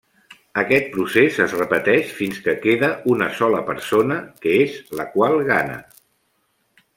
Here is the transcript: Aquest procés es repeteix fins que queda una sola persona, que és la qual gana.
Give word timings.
Aquest 0.59 0.87
procés 0.93 1.35
es 1.43 1.51
repeteix 1.59 2.13
fins 2.21 2.39
que 2.47 2.55
queda 2.63 2.89
una 3.17 3.27
sola 3.41 3.61
persona, 3.69 4.19
que 4.47 4.57
és 4.63 4.81
la 5.01 5.07
qual 5.13 5.39
gana. 5.51 5.77